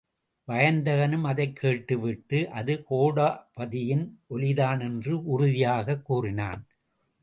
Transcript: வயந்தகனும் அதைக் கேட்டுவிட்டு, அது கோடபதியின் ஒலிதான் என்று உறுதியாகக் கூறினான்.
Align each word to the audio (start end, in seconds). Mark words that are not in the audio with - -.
வயந்தகனும் 0.47 1.21
அதைக் 1.21 1.55
கேட்டுவிட்டு, 1.55 2.49
அது 2.49 2.85
கோடபதியின் 2.89 4.09
ஒலிதான் 4.27 4.79
என்று 4.79 5.25
உறுதியாகக் 5.25 6.05
கூறினான். 6.05 6.67